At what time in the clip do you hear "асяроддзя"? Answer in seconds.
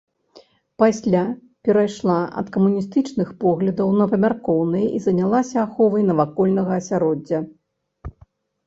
6.83-7.39